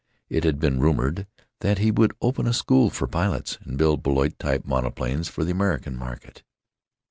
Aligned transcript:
It 0.29 0.43
had 0.45 0.57
been 0.59 0.79
rumored 0.79 1.27
that 1.59 1.77
he 1.77 1.91
would 1.91 2.13
open 2.23 2.47
a 2.47 2.53
school 2.53 2.89
for 2.89 3.05
pilots 3.05 3.59
and 3.63 3.77
build 3.77 4.01
Blériot 4.01 4.39
type 4.39 4.63
monoplanes 4.65 5.29
for 5.29 5.43
the 5.43 5.51
American 5.51 5.95
market. 5.95 6.41